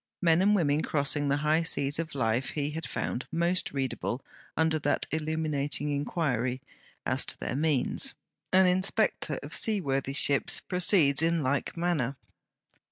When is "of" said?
1.99-2.15, 9.43-9.55